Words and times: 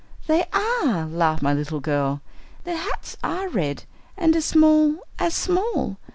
"They 0.25 0.45
are," 0.51 1.05
laughed 1.05 1.43
my 1.43 1.53
little 1.53 1.79
girl. 1.79 2.21
"Their 2.63 2.75
hats 2.77 3.17
are 3.23 3.47
red, 3.47 3.83
and 4.17 4.35
as 4.35 4.45
small 4.45 4.95
as 5.19 5.35
small!" 5.35 5.97